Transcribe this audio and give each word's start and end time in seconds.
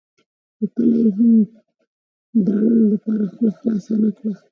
خو 0.55 0.65
کله 0.75 0.97
یې 1.03 1.09
هم 1.17 1.31
د 1.47 1.49
داړلو 2.45 2.85
لپاره 2.93 3.23
خوله 3.31 3.51
خلاصه 3.57 3.93
نه 4.03 4.09
کړه. 4.17 4.33